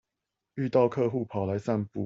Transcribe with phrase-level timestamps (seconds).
[0.55, 1.99] 遇到客戶跑來散步